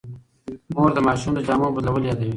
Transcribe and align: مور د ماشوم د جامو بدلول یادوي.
مور 0.73 0.89
د 0.95 0.99
ماشوم 1.07 1.31
د 1.35 1.39
جامو 1.47 1.73
بدلول 1.75 2.03
یادوي. 2.05 2.29